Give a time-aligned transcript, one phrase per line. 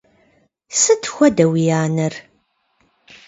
[0.79, 2.13] Сыт хуэдэ уи анэр?